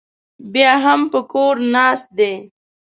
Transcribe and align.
بیا 0.53 0.71
هم 0.85 1.01
په 1.11 1.19
کور 1.31 1.55
ناست 1.75 2.07
دی. 2.17 2.33